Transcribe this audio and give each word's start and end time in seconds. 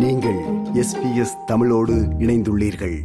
நீங்கள் 0.00 0.38
S 0.74 0.96
B 1.02 1.16
S 1.16 1.36
தமிழோடு 1.46 1.92
இணைந்துள்ளீர்கள். 1.92 3.02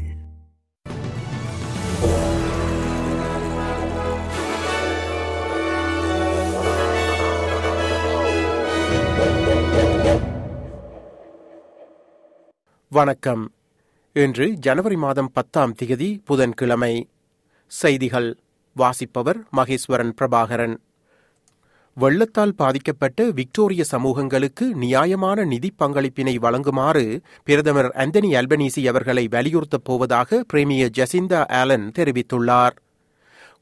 வணக்கம். 12.90 13.52
இன்று 14.14 14.50
ஜனவரி 14.50 14.96
மாதம் 14.96 15.32
பத்தாம் 15.34 15.76
திகதி 15.84 16.20
புதன்கிழமை. 16.26 17.10
செய்திகள் 17.68 18.38
வாசிப்பவர் 18.74 19.38
மகேஸ்வரன் 19.58 20.12
பிரபாகரன். 20.22 20.80
வெள்ளத்தால் 21.98 22.56
பாதிக்கப்பட்ட 22.56 23.24
விக்டோரிய 23.24 23.84
சமூகங்களுக்கு 23.84 24.66
நியாயமான 24.76 25.44
நிதி 25.44 25.74
பங்களிப்பினை 25.84 26.34
வழங்குமாறு 26.42 27.20
பிரதமர் 27.44 27.88
அந்தனி 27.96 28.32
அல்பனீசி 28.40 28.88
அவர்களை 28.88 29.28
வலியுறுத்தப் 29.32 29.84
போவதாக 29.84 30.44
பிரேமியர் 30.48 30.92
ஜசிந்தா 30.98 31.48
ஆலன் 31.52 31.92
தெரிவித்துள்ளார். 32.00 32.76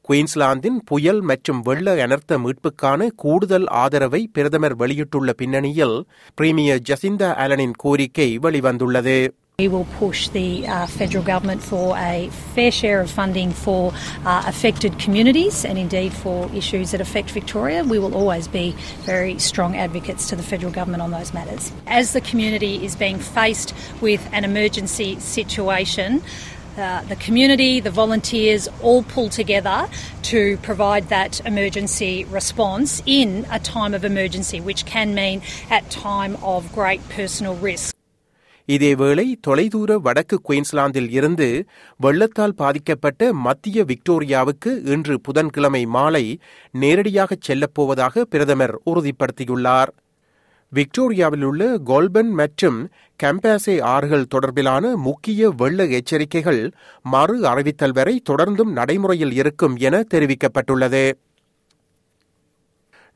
குயின்ஸ்லாந்தின் 0.08 0.80
புயல் 0.84 1.20
மற்றும் 1.20 1.60
வெள்ள 1.60 2.06
அனர்த்த 2.06 2.38
மீட்புக்கான 2.38 3.08
கூடுதல் 3.16 3.66
ஆதரவை 3.66 4.30
பிரதமர் 4.32 4.76
வெளியிட்டுள்ள 4.76 5.32
பின்னணியில் 5.32 5.96
பிரீமியர் 6.34 6.82
ஜசிந்தா 6.90 7.30
ஆலனின் 7.44 7.76
கோரிக்கை 7.76 8.38
வெளிவந்துள்ளது. 8.38 9.18
We 9.60 9.68
will 9.68 9.84
push 9.84 10.30
the 10.30 10.66
uh, 10.66 10.88
federal 10.88 11.22
government 11.22 11.62
for 11.62 11.96
a 11.96 12.28
fair 12.56 12.72
share 12.72 13.00
of 13.00 13.08
funding 13.08 13.52
for 13.52 13.92
uh, 14.24 14.42
affected 14.48 14.98
communities 14.98 15.64
and 15.64 15.78
indeed 15.78 16.12
for 16.12 16.52
issues 16.52 16.90
that 16.90 17.00
affect 17.00 17.30
Victoria. 17.30 17.84
We 17.84 18.00
will 18.00 18.16
always 18.16 18.48
be 18.48 18.72
very 19.02 19.38
strong 19.38 19.76
advocates 19.76 20.28
to 20.30 20.34
the 20.34 20.42
federal 20.42 20.72
government 20.72 21.04
on 21.04 21.12
those 21.12 21.32
matters. 21.32 21.70
As 21.86 22.14
the 22.14 22.20
community 22.20 22.84
is 22.84 22.96
being 22.96 23.20
faced 23.20 23.74
with 24.00 24.28
an 24.32 24.42
emergency 24.42 25.20
situation, 25.20 26.20
uh, 26.76 27.04
the 27.04 27.14
community, 27.14 27.78
the 27.78 27.92
volunteers 27.92 28.66
all 28.82 29.04
pull 29.04 29.28
together 29.28 29.88
to 30.22 30.56
provide 30.64 31.10
that 31.10 31.40
emergency 31.46 32.24
response 32.24 33.04
in 33.06 33.46
a 33.52 33.60
time 33.60 33.94
of 33.94 34.04
emergency, 34.04 34.60
which 34.60 34.84
can 34.84 35.14
mean 35.14 35.42
at 35.70 35.88
time 35.90 36.34
of 36.42 36.72
great 36.72 37.08
personal 37.08 37.54
risk. 37.54 37.93
இதேவேளை 38.68 39.24
தொலைதூர 39.46 39.96
வடக்கு 39.98 40.36
குயின்ஸ்லாந்தில் 40.48 41.10
இருந்து 41.10 41.48
வெள்ளத்தால் 42.00 42.54
பாதிக்கப்பட்ட 42.54 43.32
மத்திய 43.46 43.84
விக்டோரியாவுக்கு 43.84 44.70
இன்று 44.84 45.20
புதன்கிழமை 45.20 45.86
மாலை 45.86 46.38
நேரடியாக 46.70 47.36
செல்லப்போவதாக 47.48 48.24
பிரதமர் 48.24 48.74
உறுதிப்படுத்தியுள்ளார். 48.90 49.92
விக்டோரியாவில் 50.72 51.42
உள்ள 51.42 51.62
கோல்பன் 51.84 52.30
மற்றும் 52.30 52.78
கம்பாசே 53.22 53.74
ஆறுகள் 53.80 54.30
தொடர்பிலான 54.34 54.94
முக்கிய 54.94 55.50
வெள்ள 55.50 55.84
எச்சரிக்கைகள் 55.98 56.62
மறு 57.02 57.46
அறிவித்தல் 57.46 57.92
வரை 57.92 58.22
தொடர்ந்தும் 58.30 58.72
நடைமுறையில் 58.72 59.32
இருக்கும் 59.32 59.76
என 59.76 60.04
தெரிவிக்கப்பட்டுள்ளது. 60.14 61.04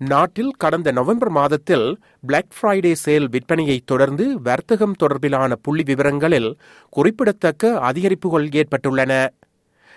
நாட்டில் 0.00 0.50
கடந்த 0.56 0.90
நவம்பர் 0.90 1.30
மாதத்தில் 1.30 1.98
பிளாக் 2.26 2.52
ஃப்ரைடே 2.56 2.94
சேல் 3.04 3.26
விற்பனையை 3.28 3.78
தொடர்ந்து 3.84 4.40
வர்த்தகம் 4.40 4.94
தொடர்பிலான 5.02 5.52
புள்ளி 5.62 5.82
விவரங்களில் 5.82 6.56
குறிப்பிடத்தக்க 6.88 7.78
அதிகரிப்புகள் 7.78 8.46
ஏற்பட்டுள்ளன. 8.48 9.26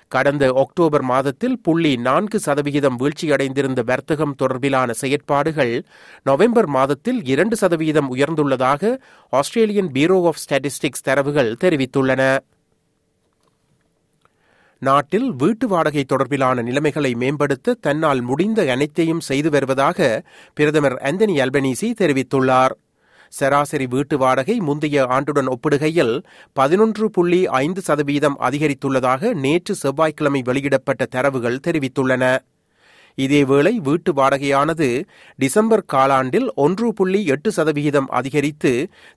கடந்த 0.07 0.45
அக்டோபர் 0.55 1.01
மாதத்தில் 1.01 1.59
புள்ளி 1.61 1.95
நான்கு 1.95 2.39
சதவிகிதம் 2.39 2.97
வீழ்ச்சியடைந்திருந்த 2.99 3.83
வர்த்தகம் 3.83 4.35
தொடர்பிலான 4.41 4.91
செயற்பாடுகள் 4.91 5.83
நவம்பர் 6.23 6.67
மாதத்தில் 6.67 7.23
இரண்டு 7.23 7.55
சதவிகிதம் 7.55 8.15
உயர்ந்துள்ளதாக 8.15 8.99
ஆஸ்திரேலியன் 9.29 9.91
பீரோ 9.91 10.25
ஆஃப் 10.25 10.41
ஸ்டாட்டிஸ்டிக்ஸ் 10.43 11.07
தரவுகள் 11.09 11.55
தெரிவித்துள்ளன. 11.63 12.37
நாட்டில் 14.87 15.27
வீட்டு 15.31 15.67
வாடகை 15.67 16.03
தொடர்பிலான 16.03 16.61
நிலைமைகளை 16.61 17.13
மேம்படுத்த 17.13 17.75
தன்னால் 17.81 18.21
முடிந்த 18.21 18.61
அனைத்தையும் 18.71 19.19
செய்து 19.19 19.49
வருவதாக 19.49 19.99
பிரதமர் 20.53 20.95
அந்தனி 21.09 21.35
அல்பனீசி 21.43 21.89
தெரிவித்துள்ளார். 21.99 22.73
சராசரி 23.33 23.85
வீட்டு 23.87 24.17
வாடகை 24.17 24.55
முந்தைய 24.59 25.03
ஆண்டுடன் 25.07 25.49
ஒப்பிடுகையில் 25.53 26.15
பதினொன்று 26.53 27.05
புள்ளி 27.09 27.47
ஐந்து 27.47 27.81
சதவீதம் 27.81 28.39
அதிகரித்துள்ளதாக 28.39 29.33
நேற்று 29.33 29.75
செவ்வாய்க்கிழமை 29.75 30.41
வெளியிடப்பட்ட 30.41 31.05
தரவுகள் 31.05 31.63
தெரிவித்துள்ளன. 31.67 32.23
இதேவேளை 33.17 33.73
வீட்டு 33.87 34.11
வாடகையானது 34.13 34.87
டிசம்பர் 35.39 35.83
காலாண்டில் 35.93 36.49
ஒன்று 36.63 36.89
புள்ளி 36.93 37.21
எட்டு 37.27 37.51
சதவிகிதம் 37.51 38.09
அதிகரித்து 38.19 38.71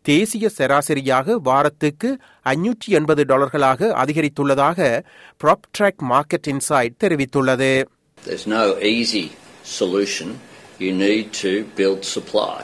தேசிய 0.05 0.51
சராசரியாக 0.59 1.37
வாரத்துக்கு 1.49 2.11
ஐநூற்றி 2.47 2.91
எண்பது 2.99 3.25
டாலர்களாக 3.25 3.91
அதிகரித்துள்ளதாக 4.03 4.79
ப்ராப் 5.41 5.69
ட்ராக் 5.79 6.05
மார்க்கெட் 6.13 6.51
இன்சைட் 6.55 7.01
தெரிவித்துள்ளது 7.05 7.73
There's 8.19 8.47
no 8.53 8.67
easy 8.91 9.27
solution. 9.75 10.29
You 10.79 10.93
need 10.99 11.27
to 11.37 11.51
build 11.77 12.01
supply. 12.07 12.59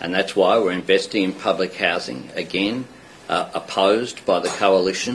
And 0.00 0.14
that's 0.14 0.34
why 0.36 0.52
we're 0.58 0.72
investing 0.74 1.22
in 1.24 1.32
public 1.40 1.72
housing, 1.78 2.20
again, 2.36 2.76
uh, 3.28 3.50
opposed 3.54 4.24
by 4.26 4.38
the 4.40 4.52
coalition. 4.56 5.14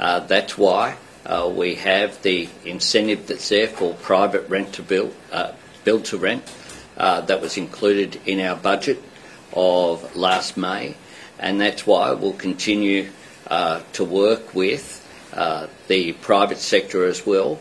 Uh, 0.00 0.18
that's 0.26 0.56
why 0.56 0.82
uh, 1.26 1.50
we 1.52 1.74
have 1.76 2.20
the 2.22 2.36
incentive 2.66 3.26
that's 3.26 3.48
there 3.48 3.68
for 3.70 3.94
private 4.04 4.48
rent 4.48 4.72
to 4.74 4.82
build, 4.84 5.12
uh, 5.32 5.52
build 5.84 6.04
to 6.06 6.18
rent, 6.18 6.42
uh, 6.96 7.20
that 7.22 7.40
was 7.40 7.56
included 7.56 8.20
in 8.26 8.40
our 8.40 8.56
budget 8.58 8.98
of 9.54 10.16
last 10.16 10.56
May. 10.58 10.94
And 11.38 11.60
that's 11.60 11.86
why 11.86 12.12
we'll 12.12 12.32
continue 12.40 13.00
uh, 13.48 13.80
to 13.94 14.04
work 14.04 14.54
with 14.54 14.84
uh, 15.34 15.66
the 15.88 16.12
private 16.22 16.58
sector 16.60 17.04
as 17.06 17.26
well. 17.26 17.52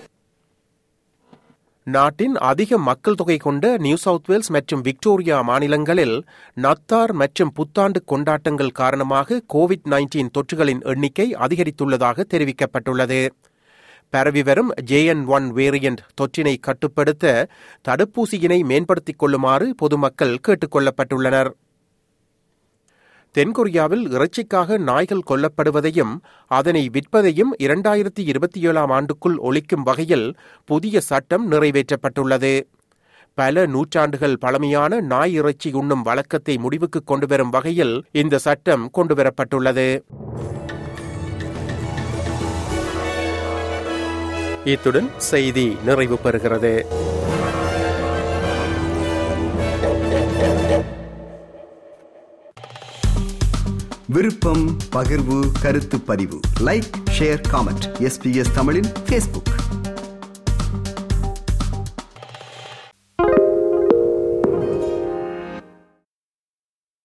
நாட்டின் 1.88 2.36
அதிக 2.42 2.78
மக்கள் 2.80 3.16
தொகை 3.16 3.38
கொண்ட 3.38 3.66
New 3.78 3.96
South 3.98 4.28
Wales 4.30 4.52
மற்றும் 4.52 4.82
Victoria 4.82 5.38
மாநிலங்களில் 5.42 6.14
நத்தார் 6.58 7.14
மற்றும் 7.14 7.52
புத்தாண்டு 7.52 8.00
கொண்டாட்டங்கள் 8.06 8.70
காரணமாக 8.72 9.40
கோவிட் 9.54 9.88
நைன்டீன் 9.94 10.32
தொற்றுகளின் 10.36 10.84
எண்ணிக்கை 10.94 11.28
அதிகரித்துள்ளதாக 11.46 12.26
தெரிவிக்கப்பட்டுள்ளது 12.34 13.20
பரவி 14.14 14.44
வரும் 14.44 14.72
ஜேஎன் 14.86 15.26
ஒன் 15.26 15.54
வேரியன்ட் 15.56 16.02
தொற்றினை 16.22 16.56
கட்டுப்படுத்த 16.62 17.48
தடுப்பூசியினை 17.88 18.64
மேம்படுத்திக் 18.64 19.20
கொள்ளுமாறு 19.20 19.76
பொதுமக்கள் 19.76 20.38
கேட்டுக் 20.42 20.76
கொள்ளப்பட்டுள்ளனர். 20.76 21.52
தென்கொரியாவில் 23.36 24.04
இறைச்சிக்காக 24.16 24.78
நாய்கள் 24.78 25.28
கொல்லப்படுவதையும் 25.30 26.14
அதனை 26.48 26.92
விற்பதையும் 26.94 27.54
இரண்டாயிரத்தி 27.60 28.24
இருபத்தி 28.24 28.62
ஏழாம் 28.62 28.92
ஆண்டுக்குள் 28.92 29.38
ஒழிக்கும் 29.44 29.84
வகையில் 29.84 30.28
புதிய 30.66 31.00
சட்டம் 31.00 31.52
நிறைவேற்றப்பட்டுள்ளது. 31.52 32.62
பல 33.34 33.66
நூற்றாண்டுகள் 33.66 34.38
பழமையான 34.38 35.02
நாய் 35.02 35.34
இறைச்சி 35.34 35.72
உண்ணும் 35.72 36.02
வழக்கத்தை 36.02 36.58
முடிவுக்கு 36.58 37.04
கொண்டுவரும் 37.04 37.50
வகையில் 37.50 38.06
இந்த 38.12 38.38
சட்டம் 38.38 38.90
கொண்டுவரப்பட்டுள்ளது. 38.98 39.88
இத்துடன் 44.66 45.12
செய்தி 45.18 45.78
நிறைவு 45.86 46.20
பெறுகிறது. 46.24 46.82
விருப்பம் 54.08 54.78
பகிர்வு 54.92 55.52
கருத்து 55.62 56.00
பதிவு 56.00 56.40
லைக் 56.60 56.90
ஷேர் 57.20 57.42
காமெண்ட் 57.52 57.86
எஸ்பிஎஸ் 58.00 58.52
தமிழின் 58.54 58.92
பேஸ்புக் 59.10 59.52